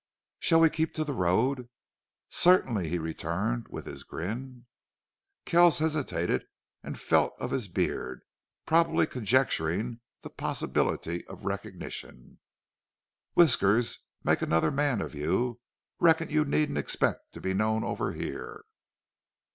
"Shall 0.39 0.61
we 0.61 0.71
keep 0.71 0.95
to 0.95 1.03
the 1.03 1.13
road?" 1.13 1.69
"Certain 2.27 2.73
lee," 2.73 2.89
he 2.89 2.97
returned, 2.97 3.67
with 3.69 3.85
his 3.85 4.01
grin. 4.03 4.65
Kells 5.45 5.77
hesitated, 5.77 6.43
and 6.81 6.99
felt 6.99 7.33
of 7.39 7.51
his 7.51 7.67
beard, 7.67 8.21
probably 8.65 9.05
conjecturing 9.05 9.99
the 10.23 10.31
possibilities 10.31 11.21
of 11.29 11.45
recognition. 11.45 12.39
"Whiskers 13.35 13.99
make 14.23 14.41
another 14.41 14.71
man 14.71 15.01
of 15.01 15.13
you. 15.13 15.59
Reckon 15.99 16.31
you 16.31 16.45
needn't 16.45 16.79
expect 16.79 17.31
to 17.33 17.39
be 17.39 17.53
known 17.53 17.83
over 17.83 18.11
here." 18.11 18.63